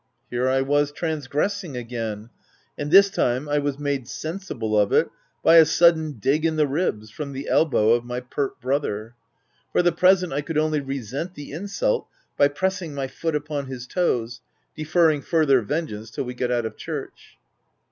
[0.31, 2.31] Here I was transgressing again;
[2.75, 5.11] and this time I was made sensible of it
[5.43, 9.13] by a sudden dig in the ribs, from the elbow of my pert brother.
[9.71, 13.85] For the present, I could only resent the insult by pressing my foot upon his
[13.85, 14.41] toes,
[14.75, 17.37] deferring further vengeance till we got out of church.